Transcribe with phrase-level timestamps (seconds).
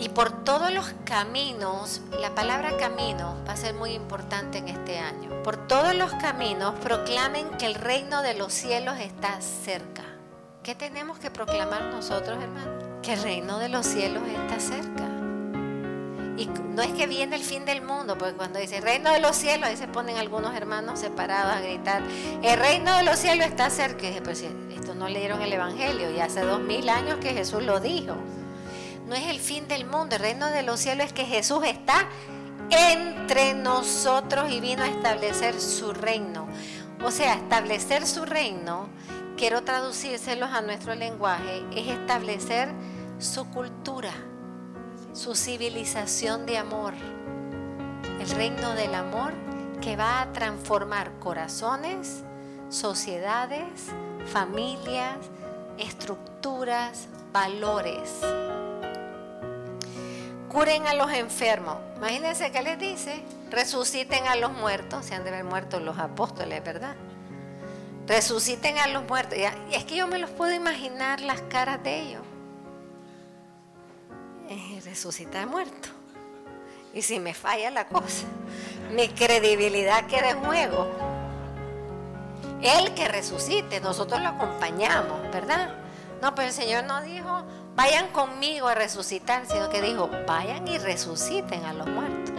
[0.00, 4.98] Y por todos los caminos, la palabra camino va a ser muy importante en este
[4.98, 5.42] año.
[5.42, 10.04] Por todos los caminos proclamen que el reino de los cielos está cerca.
[10.62, 12.82] ¿Qué tenemos que proclamar nosotros, hermanos?
[13.02, 15.04] Que el reino de los cielos está cerca.
[16.38, 19.36] Y no es que viene el fin del mundo, porque cuando dice reino de los
[19.36, 22.02] cielos, ahí se ponen algunos hermanos separados a gritar,
[22.42, 24.08] el reino de los cielos está cerca.
[24.08, 27.80] Y pues esto no leyeron el Evangelio, y hace dos mil años que Jesús lo
[27.80, 28.16] dijo.
[29.10, 32.08] No es el fin del mundo, el reino de los cielos es que Jesús está
[32.70, 36.46] entre nosotros y vino a establecer su reino.
[37.02, 38.88] O sea, establecer su reino
[39.36, 42.68] quiero traducírselos a nuestro lenguaje, es establecer
[43.18, 44.12] su cultura,
[45.12, 46.94] su civilización de amor,
[48.20, 49.32] el reino del amor
[49.80, 52.22] que va a transformar corazones,
[52.68, 53.86] sociedades,
[54.26, 55.16] familias,
[55.78, 58.20] estructuras, valores.
[60.50, 61.78] Curen a los enfermos.
[61.96, 66.62] Imagínense que les dice, resuciten a los muertos, se han de haber muerto los apóstoles,
[66.62, 66.96] ¿verdad?
[68.10, 69.38] resuciten a los muertos.
[69.38, 72.22] Y es que yo me los puedo imaginar las caras de ellos.
[74.84, 75.90] Resucita muerto.
[76.92, 78.26] Y si me falla la cosa,
[78.92, 80.90] mi credibilidad queda en juego.
[82.60, 85.72] Él que resucite, nosotros lo acompañamos, ¿verdad?
[86.22, 90.78] No, pero el Señor no dijo, vayan conmigo a resucitar, sino que dijo, vayan y
[90.78, 92.34] resuciten a los muertos.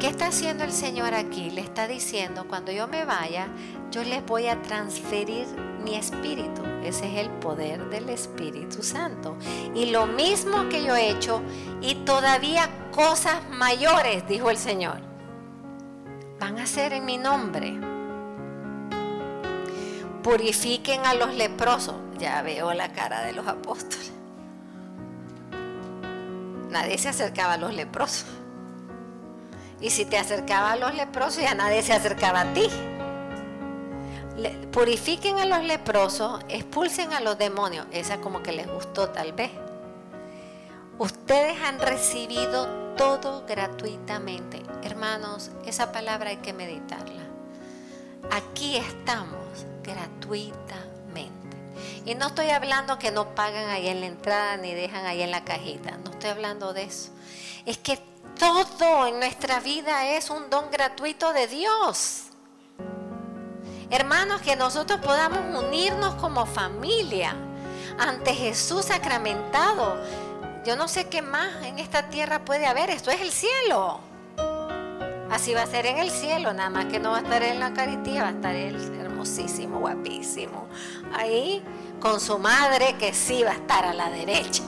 [0.00, 1.50] ¿Qué está haciendo el Señor aquí?
[1.50, 3.48] Le está diciendo, cuando yo me vaya,
[3.92, 5.46] yo les voy a transferir
[5.84, 6.62] mi espíritu.
[6.82, 9.36] Ese es el poder del Espíritu Santo.
[9.74, 11.40] Y lo mismo que yo he hecho
[11.80, 14.98] y todavía cosas mayores, dijo el Señor,
[16.40, 17.91] van a ser en mi nombre.
[20.22, 21.96] Purifiquen a los leprosos.
[22.18, 24.12] Ya veo la cara de los apóstoles.
[26.70, 28.26] Nadie se acercaba a los leprosos.
[29.80, 32.68] Y si te acercaba a los leprosos, ya nadie se acercaba a ti.
[34.70, 37.86] purifiquen a los leprosos, expulsen a los demonios.
[37.90, 39.50] Esa como que les gustó tal vez.
[40.98, 44.62] Ustedes han recibido todo gratuitamente.
[44.82, 47.31] Hermanos, esa palabra hay que meditarla.
[48.30, 51.56] Aquí estamos gratuitamente.
[52.04, 55.30] Y no estoy hablando que no pagan ahí en la entrada ni dejan ahí en
[55.30, 55.92] la cajita.
[55.98, 57.10] No estoy hablando de eso.
[57.64, 57.98] Es que
[58.38, 62.24] todo en nuestra vida es un don gratuito de Dios.
[63.90, 67.36] Hermanos, que nosotros podamos unirnos como familia
[67.98, 69.96] ante Jesús sacramentado.
[70.64, 72.90] Yo no sé qué más en esta tierra puede haber.
[72.90, 74.00] Esto es el cielo.
[75.32, 77.58] Así va a ser en el cielo, nada más que no va a estar en
[77.58, 80.66] la Eucaristía, va a estar él hermosísimo, guapísimo.
[81.14, 81.62] Ahí
[82.00, 84.62] con su madre que sí va a estar a la derecha.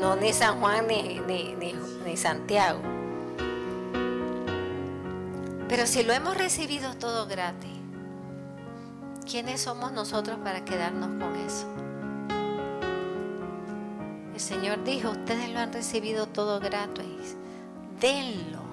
[0.00, 1.54] No ni San Juan ni, ni,
[2.04, 2.80] ni Santiago.
[5.68, 7.70] Pero si lo hemos recibido todo gratis,
[9.30, 11.68] ¿quiénes somos nosotros para quedarnos con eso?
[14.34, 17.36] El Señor dijo, ustedes lo han recibido todo gratis,
[18.00, 18.63] denlo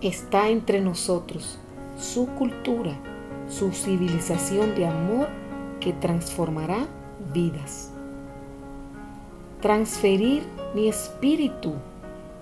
[0.00, 1.58] Está entre nosotros
[1.98, 2.92] su cultura,
[3.48, 5.28] su civilización de amor
[5.80, 6.86] que transformará
[7.32, 7.90] vidas.
[9.62, 10.42] Transferir
[10.74, 11.74] mi espíritu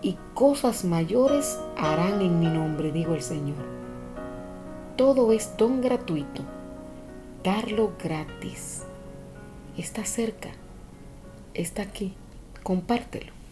[0.02, 3.64] y cosas mayores harán en mi nombre, dijo el Señor.
[4.96, 6.42] Todo es don gratuito,
[7.42, 8.82] darlo gratis.
[9.76, 10.50] Está cerca,
[11.54, 12.14] está aquí,
[12.62, 13.43] compártelo.